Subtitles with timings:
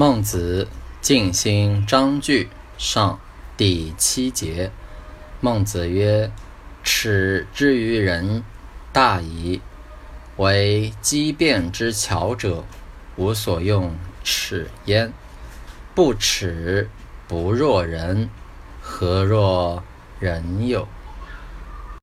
[0.00, 0.66] 孟子
[1.02, 3.12] 《静心章句上》
[3.58, 4.70] 第七节，
[5.42, 6.32] 孟子曰
[6.82, 8.42] ：“耻之于人，
[8.94, 9.60] 大矣。
[10.38, 12.64] 为机变之巧者，
[13.16, 13.94] 无所用
[14.24, 15.12] 耻焉。
[15.94, 16.88] 不耻，
[17.28, 18.30] 不若人。
[18.80, 19.84] 何若
[20.18, 20.88] 人有？”